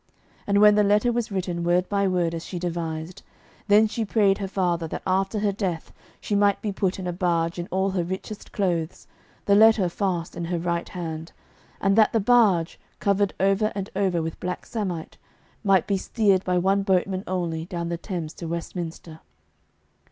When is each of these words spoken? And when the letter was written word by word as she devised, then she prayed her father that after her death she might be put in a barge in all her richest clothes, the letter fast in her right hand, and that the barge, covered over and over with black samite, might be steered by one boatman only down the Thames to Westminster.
And 0.47 0.59
when 0.59 0.73
the 0.73 0.83
letter 0.83 1.11
was 1.11 1.31
written 1.31 1.63
word 1.63 1.87
by 1.87 2.07
word 2.07 2.33
as 2.33 2.43
she 2.43 2.57
devised, 2.57 3.21
then 3.67 3.85
she 3.85 4.03
prayed 4.03 4.39
her 4.39 4.47
father 4.47 4.87
that 4.87 5.03
after 5.05 5.37
her 5.37 5.51
death 5.51 5.93
she 6.19 6.33
might 6.33 6.59
be 6.59 6.71
put 6.71 6.97
in 6.97 7.05
a 7.05 7.13
barge 7.13 7.59
in 7.59 7.67
all 7.69 7.91
her 7.91 8.03
richest 8.03 8.51
clothes, 8.51 9.05
the 9.45 9.53
letter 9.53 9.87
fast 9.89 10.35
in 10.35 10.45
her 10.45 10.57
right 10.57 10.89
hand, 10.89 11.33
and 11.79 11.95
that 11.95 12.13
the 12.13 12.19
barge, 12.19 12.79
covered 12.99 13.35
over 13.39 13.71
and 13.75 13.91
over 13.95 14.23
with 14.23 14.39
black 14.39 14.65
samite, 14.65 15.19
might 15.63 15.85
be 15.85 15.97
steered 15.97 16.43
by 16.43 16.57
one 16.57 16.81
boatman 16.81 17.23
only 17.27 17.65
down 17.65 17.89
the 17.89 17.95
Thames 17.99 18.33
to 18.33 18.47
Westminster. 18.47 19.19